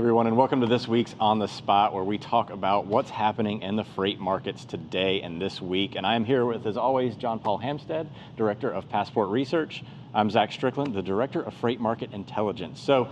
[0.00, 3.60] everyone, and welcome to this week's On the Spot, where we talk about what's happening
[3.60, 5.94] in the freight markets today and this week.
[5.94, 9.84] And I am here with, as always, John Paul Hampstead, Director of Passport Research.
[10.14, 12.80] I'm Zach Strickland, the Director of Freight Market Intelligence.
[12.80, 13.10] So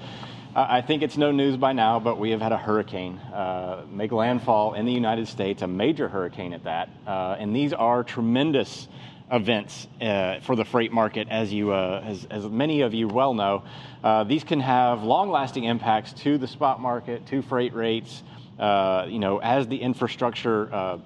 [0.56, 3.84] uh, I think it's no news by now, but we have had a hurricane uh,
[3.90, 6.88] make landfall in the United States, a major hurricane at that.
[7.06, 8.88] Uh, and these are tremendous
[9.30, 13.34] events uh, for the freight market, as you, uh, as, as, many of you well
[13.34, 13.62] know.
[14.02, 18.22] Uh, these can have long-lasting impacts to the spot market, to freight rates.
[18.58, 20.98] Uh, you know, as the infrastructure uh,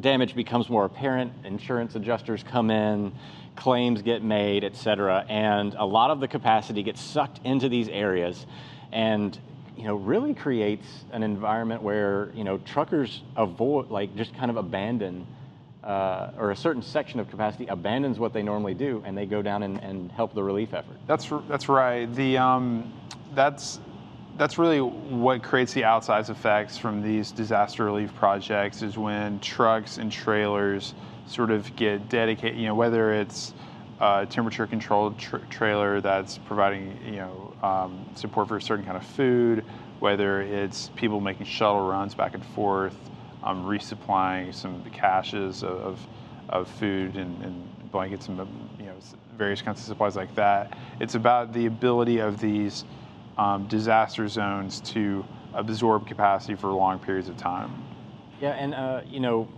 [0.00, 3.12] damage becomes more apparent, insurance adjusters come in,
[3.56, 7.88] claims get made, et cetera, and a lot of the capacity gets sucked into these
[7.88, 8.46] areas,
[8.92, 9.38] and
[9.76, 14.56] you know, really creates an environment where you know truckers avoid, like, just kind of
[14.56, 15.26] abandon
[15.88, 19.40] uh, or a certain section of capacity abandons what they normally do and they go
[19.40, 20.98] down and, and help the relief effort.
[21.06, 22.12] That's that's right.
[22.14, 22.92] The um,
[23.34, 23.80] that's
[24.36, 29.96] that's really what creates the outsized effects from these disaster relief projects is when trucks
[29.96, 30.92] and trailers
[31.26, 32.58] sort of get dedicated.
[32.58, 33.54] You know, whether it's
[33.98, 38.98] a temperature controlled tra- trailer that's providing you know um, support for a certain kind
[38.98, 39.64] of food,
[40.00, 42.94] whether it's people making shuttle runs back and forth
[43.42, 46.06] um, resupplying some caches of,
[46.48, 48.38] of food and, and, blankets and
[48.78, 48.94] you know
[49.38, 50.76] various kinds of supplies like that.
[51.00, 52.84] It's about the ability of these
[53.38, 57.72] um, disaster zones to absorb capacity for long periods of time.
[58.42, 59.48] Yeah, and uh, you know,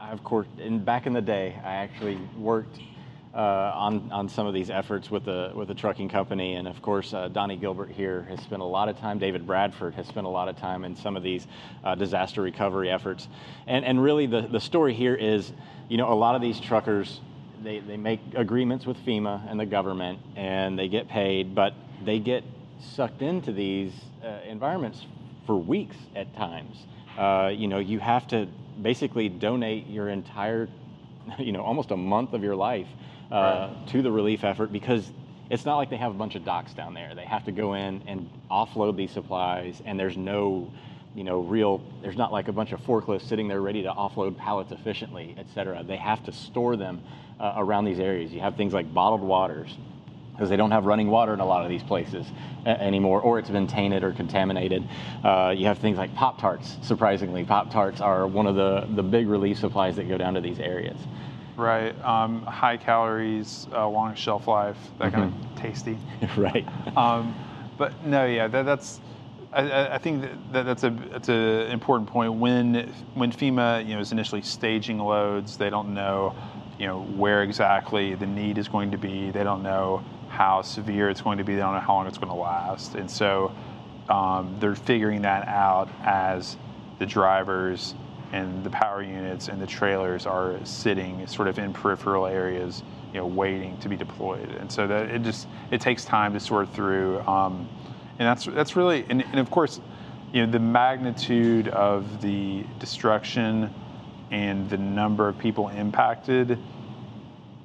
[0.00, 2.78] of course, in back in the day, I actually worked
[3.34, 6.54] uh, on, on some of these efforts with the, with the trucking company.
[6.54, 9.94] And of course, uh, Donnie Gilbert here has spent a lot of time, David Bradford
[9.94, 11.46] has spent a lot of time in some of these
[11.84, 13.28] uh, disaster recovery efforts.
[13.66, 15.52] And, and really, the, the story here is
[15.88, 17.20] you know, a lot of these truckers,
[17.62, 21.74] they, they make agreements with FEMA and the government, and they get paid, but
[22.04, 22.44] they get
[22.80, 23.92] sucked into these
[24.24, 25.06] uh, environments
[25.46, 26.76] for weeks at times.
[27.18, 28.46] Uh, you know, you have to
[28.80, 30.68] basically donate your entire,
[31.38, 32.88] you know, almost a month of your life
[33.32, 33.88] uh, right.
[33.88, 35.10] to the relief effort because
[35.50, 37.14] it's not like they have a bunch of docks down there.
[37.14, 40.70] They have to go in and offload these supplies, and there's no,
[41.14, 41.82] you know, real.
[42.02, 45.46] There's not like a bunch of forklifts sitting there ready to offload pallets efficiently, et
[45.54, 45.82] cetera.
[45.82, 47.02] They have to store them
[47.40, 48.32] uh, around these areas.
[48.32, 49.76] You have things like bottled waters
[50.32, 52.26] because they don't have running water in a lot of these places
[52.66, 54.86] anymore, or it's been tainted or contaminated.
[55.22, 56.76] Uh, you have things like Pop Tarts.
[56.82, 60.40] Surprisingly, Pop Tarts are one of the the big relief supplies that go down to
[60.40, 60.96] these areas.
[61.56, 61.98] Right.
[62.04, 65.14] Um, high calories, uh, long shelf life, that mm-hmm.
[65.14, 65.56] kind of mm-hmm.
[65.56, 65.98] tasty.
[66.36, 66.96] right.
[66.96, 67.34] Um,
[67.78, 69.00] but no, yeah, that, that's.
[69.52, 72.32] I, I, think that, that's a that's an important point.
[72.32, 76.34] When when FEMA you know is initially staging loads, they don't know
[76.78, 79.30] you know where exactly the need is going to be.
[79.30, 81.54] They don't know how severe it's going to be.
[81.54, 83.54] They don't know how long it's going to last, and so
[84.08, 86.56] um, they're figuring that out as
[86.98, 87.94] the drivers
[88.32, 92.82] and the power units and the trailers are sitting sort of in peripheral areas,
[93.12, 94.50] you know, waiting to be deployed.
[94.52, 97.68] And so that it just it takes time to sort through, um,
[98.18, 99.80] and that's that's really and, and of course,
[100.32, 103.72] you know, the magnitude of the destruction
[104.30, 106.58] and the number of people impacted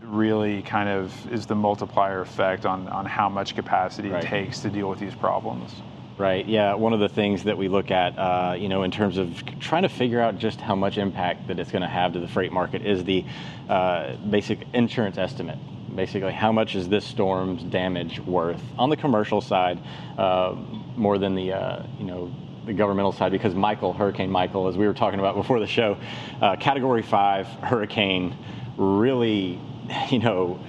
[0.02, 4.24] really kind of is the multiplier effect on, on how much capacity right.
[4.24, 5.82] it takes to deal with these problems.
[6.18, 6.48] Right.
[6.48, 6.74] Yeah.
[6.74, 9.84] One of the things that we look at, uh, you know, in terms of trying
[9.84, 12.52] to figure out just how much impact that it's going to have to the freight
[12.52, 13.24] market is the
[13.70, 15.60] uh, basic insurance estimate.
[15.96, 19.80] Basically, how much is this storm's damage worth on the commercial side,
[20.18, 20.56] uh,
[20.96, 22.32] more than the, uh, you know,
[22.66, 23.32] the governmental side?
[23.32, 25.98] Because Michael, Hurricane Michael, as we were talking about before the show,
[26.42, 28.36] uh, Category Five hurricane,
[28.76, 29.62] really,
[30.10, 30.60] you know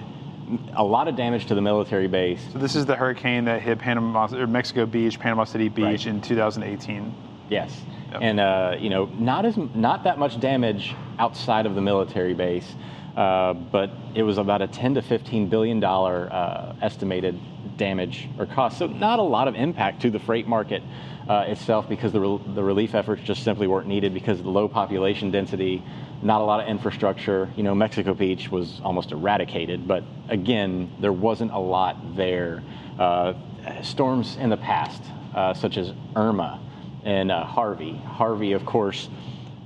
[0.75, 2.41] a lot of damage to the military base.
[2.53, 6.07] So this is the hurricane that hit Panama or Mexico Beach, Panama City Beach right.
[6.07, 7.15] in 2018.
[7.51, 8.21] Yes, yep.
[8.23, 12.75] and uh, you know not as not that much damage outside of the military base,
[13.17, 17.39] uh, but it was about a 10 to 15 billion dollar uh, estimated
[17.77, 18.79] damage or cost.
[18.79, 20.83] So not a lot of impact to the freight market
[21.29, 24.51] uh, itself because the, re- the relief efforts just simply weren't needed because of the
[24.51, 25.83] low population density,
[26.23, 27.51] not a lot of infrastructure.
[27.57, 32.63] You know, Mexico Beach was almost eradicated, but again, there wasn't a lot there.
[32.99, 33.35] Uh,
[33.83, 35.03] storms in the past,
[35.35, 36.61] uh, such as Irma
[37.05, 37.97] and uh, Harvey.
[37.97, 39.09] Harvey, of course,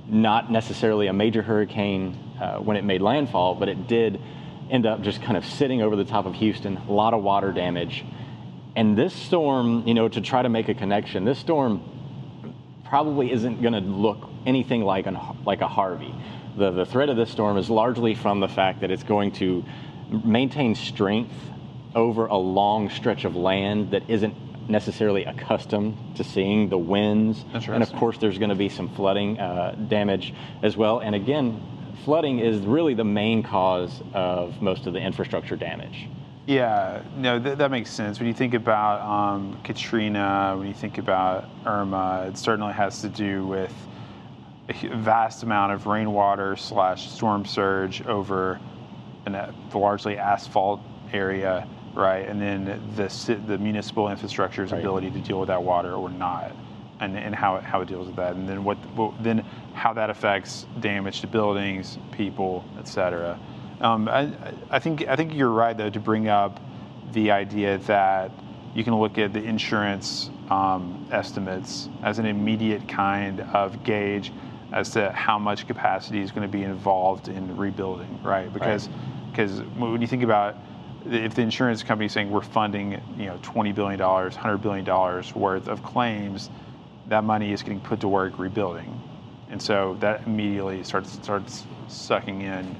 [0.07, 4.19] not necessarily a major hurricane uh, when it made landfall, but it did
[4.69, 7.51] end up just kind of sitting over the top of Houston, a lot of water
[7.51, 8.03] damage.
[8.75, 11.83] And this storm, you know, to try to make a connection, this storm
[12.85, 16.13] probably isn't going to look anything like, an, like a Harvey.
[16.57, 19.63] The, the threat of this storm is largely from the fact that it's going to
[20.23, 21.33] maintain strength
[21.95, 24.35] over a long stretch of land that isn't
[24.69, 27.43] necessarily accustomed to seeing the winds.
[27.53, 30.99] And of course, there's going to be some flooding uh, damage as well.
[30.99, 31.61] And again,
[32.05, 36.07] flooding is really the main cause of most of the infrastructure damage.
[36.45, 38.19] Yeah, no, th- that makes sense.
[38.19, 43.09] When you think about um, Katrina, when you think about Irma, it certainly has to
[43.09, 43.73] do with
[44.67, 48.59] a vast amount of rainwater slash storm surge over
[49.25, 50.81] an, a largely asphalt
[51.13, 52.27] area, right?
[52.27, 54.79] And then the the municipal infrastructure's right.
[54.79, 56.53] ability to deal with that water or not,
[56.99, 59.93] and, and how it, how it deals with that, and then what, what then how
[59.93, 63.39] that affects damage to buildings, people, et cetera.
[63.83, 64.33] Um, I,
[64.69, 66.61] I, think I think you're right though to bring up
[67.11, 68.31] the idea that
[68.73, 74.31] you can look at the insurance um, estimates as an immediate kind of gauge
[74.71, 78.51] as to how much capacity is going to be involved in rebuilding, right?
[78.53, 78.87] Because
[79.31, 79.77] because right.
[79.77, 80.55] when you think about
[81.05, 84.85] if the insurance company is saying we're funding you know 20 billion dollars, 100 billion
[84.85, 86.49] dollars worth of claims,
[87.09, 88.97] that money is getting put to work rebuilding,
[89.49, 92.75] and so that immediately starts starts sucking in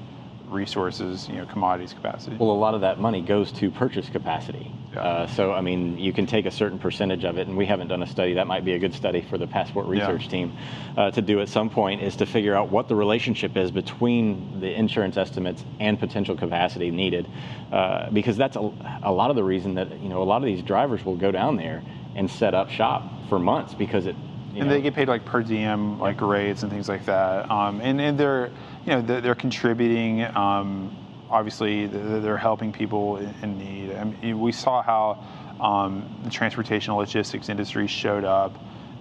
[0.54, 2.36] resources, you know, commodities capacity.
[2.36, 4.72] Well, a lot of that money goes to purchase capacity.
[4.94, 5.00] Yeah.
[5.00, 7.88] Uh, so, I mean, you can take a certain percentage of it, and we haven't
[7.88, 8.34] done a study.
[8.34, 10.30] That might be a good study for the Passport Research yeah.
[10.30, 10.56] team
[10.96, 14.60] uh, to do at some point, is to figure out what the relationship is between
[14.60, 17.28] the insurance estimates and potential capacity needed,
[17.72, 18.72] uh, because that's a,
[19.02, 21.32] a lot of the reason that you know a lot of these drivers will go
[21.32, 21.82] down there
[22.14, 24.16] and set up shop for months because it.
[24.60, 27.80] And know, they get paid like per diem, like rates and things like that, um,
[27.80, 28.50] and and they're
[28.84, 30.24] you know they're contributing.
[30.24, 30.96] Um,
[31.30, 33.92] obviously, they're helping people in need.
[33.94, 35.24] I mean, we saw how
[35.60, 38.56] um, the transportation logistics industry showed up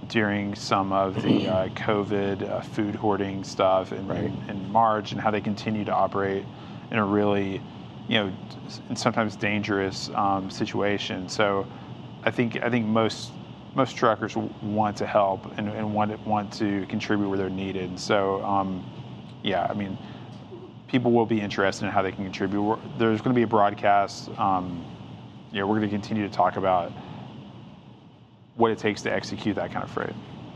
[0.08, 4.24] during some of the uh, COVID uh, food hoarding stuff in, right.
[4.24, 6.46] in, in, March, and how they continue to operate
[6.92, 7.62] in a really,
[8.08, 8.34] you know,
[8.96, 11.30] sometimes dangerous um, situation.
[11.30, 11.66] So,
[12.24, 13.32] I think I think most
[13.76, 18.00] most truckers want to help and, and want want to contribute where they're needed.
[18.00, 18.44] So.
[18.44, 18.86] Um,
[19.44, 19.98] yeah, I mean,
[20.88, 22.62] people will be interested in how they can contribute.
[22.62, 24.30] We're, there's going to be a broadcast.
[24.40, 24.86] Um,
[25.52, 26.92] you know, we're going to continue to talk about
[28.56, 30.14] what it takes to execute that kind of freight.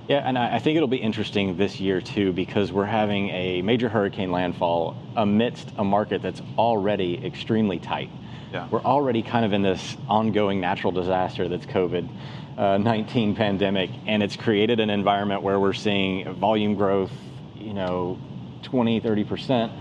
[0.08, 3.90] Yeah, and I think it'll be interesting this year too because we're having a major
[3.90, 8.10] hurricane landfall amidst a market that's already extremely tight.
[8.54, 8.70] Yeah.
[8.72, 12.08] We're already kind of in this ongoing natural disaster that's COVID
[12.58, 17.12] uh, 19 pandemic, and it's created an environment where we're seeing volume growth,
[17.56, 18.20] you know,
[18.64, 19.72] 20, 30%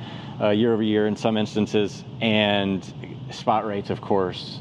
[0.41, 2.85] uh, year over year in some instances, and
[3.31, 4.61] spot rates, of course,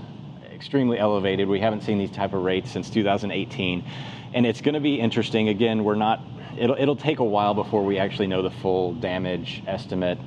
[0.54, 1.50] extremely elevated.
[1.50, 3.84] We haven't seen these type of rates since 2018,
[4.34, 5.50] and it's going to be interesting.
[5.50, 6.22] Again, we're not.
[6.58, 10.18] It'll it'll take a while before we actually know the full damage estimate.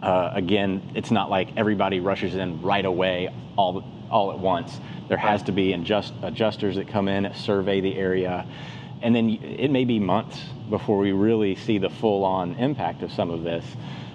[0.00, 4.80] Uh, again, it's not like everybody rushes in right away all all at once.
[5.08, 8.46] There has to be adjust, adjusters that come in, survey the area,
[9.02, 13.30] and then it may be months before we really see the full-on impact of some
[13.30, 13.64] of this.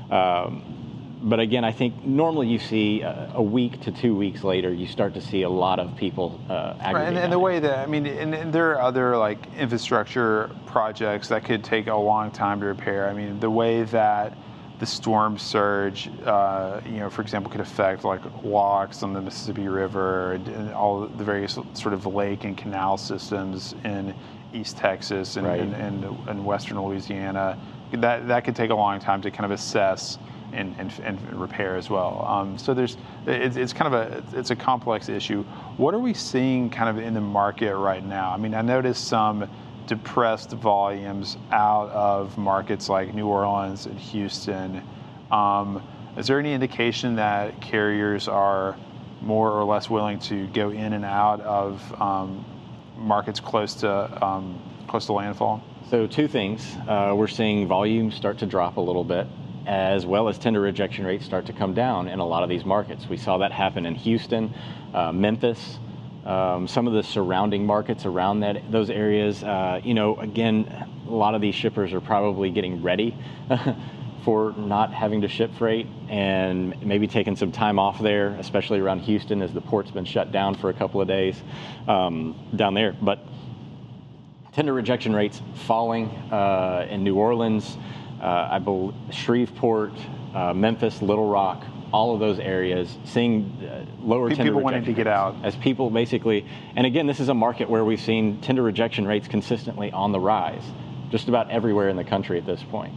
[0.10, 0.82] Um,
[1.24, 4.88] but again, I think normally you see a, a, week to two weeks later, you
[4.88, 7.86] start to see a lot of people uh, right, and, and the way that I
[7.86, 12.60] mean, and, and, there are other like infrastructure projects that could take a long time
[12.62, 13.08] to repair.
[13.08, 14.36] I mean, the way that
[14.82, 19.68] the storm surge, uh, you know, for example, could affect like locks on the Mississippi
[19.68, 24.12] River and, and all the various sort of lake and canal systems in
[24.56, 25.60] East Texas and, right.
[25.60, 27.60] and, and, and, Western Louisiana.
[27.94, 30.18] That, that could take a long time to kind of assess
[30.52, 32.26] and, and, and repair as well.
[32.28, 32.98] Um, so there's,
[33.28, 34.02] it's, it's kind of
[34.34, 35.44] a, it's a complex issue.
[35.78, 38.32] What are we seeing kind of in the market right now?
[38.32, 39.48] I mean, I noticed some
[39.92, 44.82] depressed volumes out of markets like New Orleans and Houston.
[45.30, 45.84] Um,
[46.16, 48.78] is there any indication that carriers are
[49.20, 52.46] more or less willing to go in and out of um,
[52.96, 55.62] markets close to um, close to landfall?
[55.90, 59.28] So two things: uh, we're seeing volumes start to drop a little bit,
[59.68, 62.64] as well as tender rejection rates start to come down in a lot of these
[62.64, 63.10] markets.
[63.10, 64.54] We saw that happen in Houston,
[64.94, 65.80] uh, Memphis,
[66.26, 69.44] um, some of the surrounding markets around that those areas.
[69.44, 73.18] Uh, you know, again, a lot of these shippers are probably getting ready.
[74.24, 79.00] for not having to ship freight and maybe taking some time off there, especially around
[79.00, 81.42] Houston as the port's been shut down for a couple of days
[81.88, 82.96] um, down there.
[83.02, 83.20] But
[84.54, 87.78] tender rejection rates falling uh, in New Orleans,
[88.22, 89.94] uh, I believe Shreveport,
[90.36, 91.64] uh, Memphis, Little Rock,
[91.94, 94.46] all of those areas, seeing uh, lower tender rejection.
[94.46, 96.46] people tender wanting to get out as people basically.
[96.76, 100.20] And again, this is a market where we've seen tender rejection rates consistently on the
[100.20, 100.64] rise,
[101.10, 102.94] just about everywhere in the country at this point.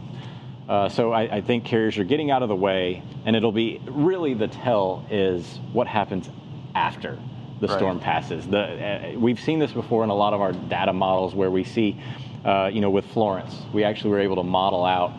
[0.67, 3.79] Uh, so I, I, think carriers are getting out of the way, and it'll be
[3.85, 6.27] really the tell is what happens
[6.73, 7.19] after
[7.59, 7.77] the Right.
[7.77, 8.47] storm passes.
[8.47, 11.63] The, uh, we've seen this before in a lot of our data models where we
[11.63, 12.01] see,
[12.43, 15.13] uh, you know, with Florence, we actually were able to model out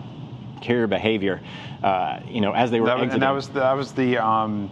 [0.61, 1.41] carrier behavior,
[1.83, 3.15] uh, you know, as they were That exiting.
[3.15, 4.71] and that was the, that was the um,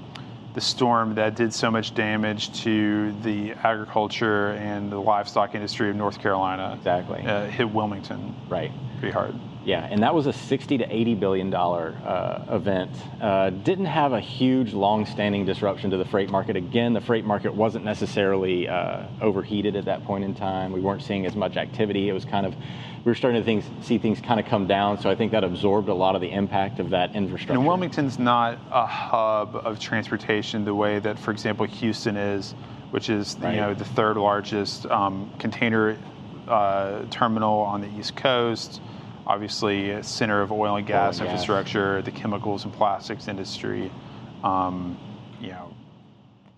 [0.54, 5.96] the storm that did so much damage to the agriculture and the livestock industry of
[5.96, 6.74] North Carolina.
[6.76, 7.22] Exactly.
[7.26, 8.70] Uh, hit Wilmington right.
[9.00, 9.34] pretty hard.
[9.64, 12.90] Yeah, and that was a 60 to 80 billion dollar uh, event.
[13.20, 16.56] Uh, didn't have a huge, long-standing disruption to the freight market.
[16.56, 20.72] Again, the freight market wasn't necessarily uh, overheated at that point in time.
[20.72, 22.10] We weren't seeing as much activity.
[22.10, 25.00] It was kind of, we were starting to things, see things kind of come down.
[25.00, 27.54] So I think that absorbed a lot of the impact of that infrastructure.
[27.54, 32.54] And Wilmington's not a hub of transportation the way that, for example, Houston is,
[32.90, 33.54] which is Right.
[33.54, 35.96] you know the third largest um, container
[36.46, 38.80] uh, terminal on the East Coast.
[39.26, 41.32] Obviously, a center of oil and gas and gas.
[41.32, 43.90] infrastructure, the chemicals and plastics industry.
[44.42, 44.98] Um,
[45.40, 45.74] you know,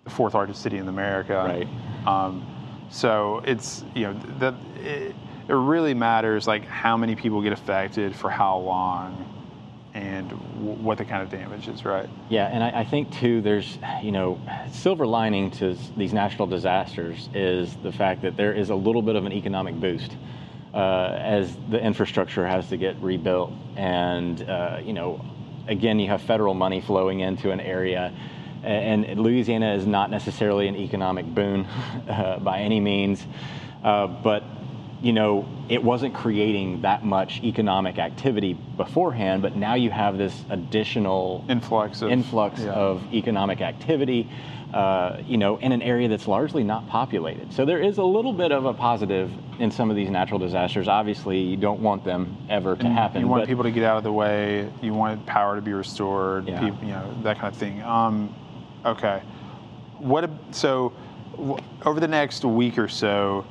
[0.04, 1.34] the fourth largest city in America.
[1.34, 1.68] Right.
[2.06, 2.44] Um,
[2.90, 5.14] so it's you know that it,
[5.48, 9.32] it really matters like how many people get affected for how long,
[9.94, 11.84] and w- what the kind of damage is.
[11.84, 12.08] Right.
[12.28, 14.40] Yeah, and I, I think too, there's, you know,
[14.72, 19.16] silver lining to these natural disasters is the fact that there is a little bit
[19.16, 20.12] of an economic boost
[20.76, 23.50] uh, as the infrastructure has to get rebuilt.
[23.76, 25.24] And, uh, you know,
[25.66, 28.12] again, you have federal money flowing into an area.
[28.62, 31.64] And Louisiana is not necessarily an economic boon
[32.08, 33.24] uh, by any means,
[33.82, 34.44] uh, but
[35.02, 40.44] you know, it wasn't creating that much economic activity beforehand, but now you have this
[40.50, 42.70] additional Influx of influx yeah.
[42.72, 44.28] of economic activity,
[44.72, 47.52] uh, you know, in an area that's largely not populated.
[47.52, 50.88] So there is a little bit of a positive in some of these natural disasters.
[50.88, 53.20] Obviously, you don't want them ever to happen.
[53.20, 54.70] You want but- people to get out of the way.
[54.80, 56.48] You want power to be restored.
[56.48, 56.60] Yeah.
[56.60, 57.82] peop- you know that kind of thing.
[57.82, 58.34] Um,
[58.84, 59.22] okay.
[59.98, 60.30] What?
[60.52, 60.92] So,
[61.32, 63.46] w- over the next week or so,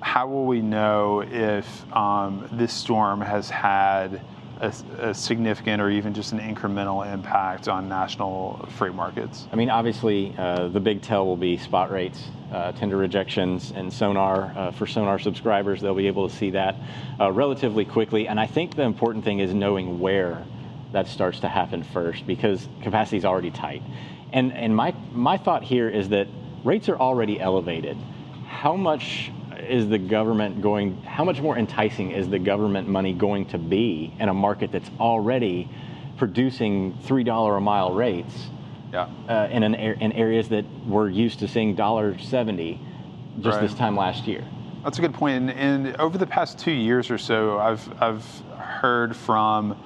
[0.00, 4.20] how will we know if um, this storm has had
[4.60, 9.46] a, a significant or even just an incremental impact on national freight markets?
[9.52, 13.92] I mean, obviously, uh, the big tell will be spot rates, uh, tender rejections, and
[13.92, 14.52] sonar.
[14.56, 16.76] Uh, for sonar subscribers, they'll be able to see that
[17.20, 18.28] uh, relatively quickly.
[18.28, 20.44] And I think the important thing is knowing where
[20.92, 23.82] that starts to happen first, because capacity is already tight.
[24.32, 26.28] And and my my thought here is that
[26.64, 27.96] rates are already elevated.
[28.46, 29.30] How much
[29.68, 31.00] is the government going?
[31.02, 34.90] How much more enticing is the government money going to be in a market that's
[34.98, 35.68] already
[36.16, 38.34] producing three dollar a mile rates?
[38.92, 39.08] Yeah.
[39.28, 42.78] uh, in, an, in areas that we're used to seeing $1.70
[43.40, 43.60] just Right.
[43.60, 44.42] this time last year.
[44.82, 45.36] That's a good point.
[45.36, 48.24] And, and over the past two years or so, I've I've
[48.56, 49.76] heard from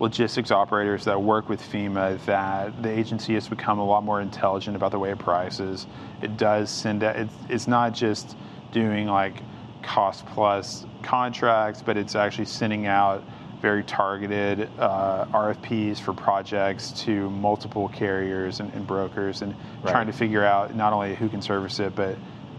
[0.00, 4.74] logistics operators that work with FEMA that the agency has become a lot more intelligent
[4.74, 5.86] about the way it prices.
[6.22, 7.16] It does send out.
[7.16, 8.36] It's, it's not just
[8.76, 9.42] doing like
[9.82, 13.24] cost plus contracts, but it's actually sending out
[13.62, 19.92] very targeted uh, RFPs for projects to multiple carriers and, and brokers, and Right.
[19.92, 22.18] trying to figure out not only who can service it, but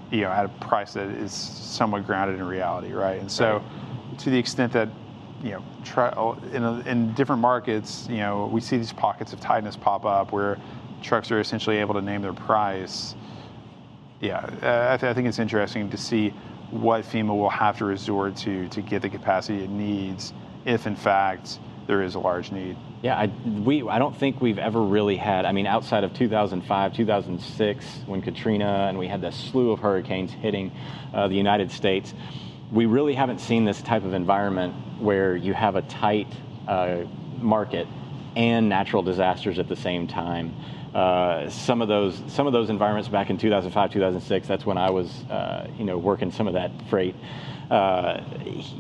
[0.10, 3.20] you know at a price that is somewhat grounded in reality, right?
[3.20, 3.62] And so,
[4.18, 4.90] to the extent that
[5.44, 6.10] you know try,
[6.52, 10.32] in, a, in different markets, you know we see these pockets of tightness pop up
[10.32, 10.58] where
[11.04, 13.14] trucks are essentially able to name their price.
[14.20, 16.30] Yeah, uh, I, th- I think it's interesting to see
[16.72, 20.34] what FEMA will have to resort to to get the capacity it needs,
[20.66, 22.76] if in fact there is a large need.
[23.02, 26.94] Yeah, I, we, I don't think we've ever really had, I mean, outside of 2005,
[26.94, 30.72] 2006, when Katrina and we had this slew of hurricanes hitting
[31.14, 32.14] uh, the United States,
[32.72, 36.28] we really haven't seen this type of environment where you have a tight
[36.68, 37.04] uh,
[37.40, 37.88] market
[38.36, 40.54] and natural disasters at the same time.
[40.94, 44.90] Uh, some of those some of those environments back in 2005 2006 that's when I
[44.90, 47.16] was uh, you know working some of that freight
[47.70, 48.22] uh,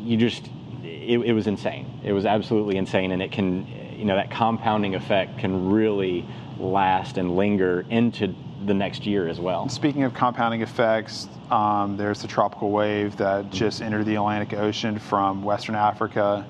[0.04, 0.50] you just
[0.84, 4.96] it, it was insane it was absolutely insane and it can you know that compounding
[4.96, 6.26] effect can really
[6.58, 8.34] last and linger into
[8.66, 13.52] the next year as well Speaking of compounding effects, um, there's the tropical wave that
[13.52, 16.46] just entered the Atlantic Ocean from Western Africa.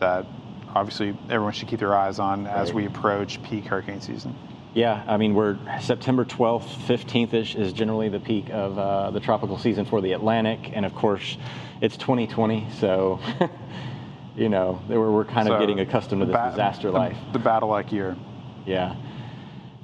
[0.00, 0.26] That
[0.74, 4.34] obviously everyone should keep their eyes on as we approach peak hurricane season.
[4.74, 9.20] Yeah, I mean, we're September 12th, 15th ish is generally the peak of uh, the
[9.20, 10.72] tropical season for the Atlantic.
[10.72, 11.36] And of course,
[11.80, 13.20] it's 2020, so,
[14.36, 17.16] you know, we're, we're kind of getting accustomed to this ba- disaster the- life.
[17.32, 18.16] The battle-like year.
[18.66, 18.96] Yeah.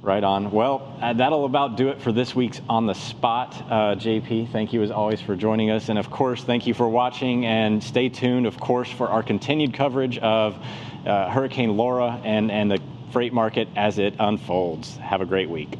[0.01, 0.51] Right on.
[0.51, 3.55] Well, uh, that'll about do it for this week's On the Spot.
[3.69, 5.87] Uh, JP, thank you as always for joining us.
[5.87, 7.45] And of course, thank you for watching.
[7.45, 10.57] And stay tuned, of course, for our continued coverage of
[11.05, 12.81] uh, Hurricane Laura and, and the
[13.11, 14.97] freight market as it unfolds.
[14.97, 15.77] Have a great week.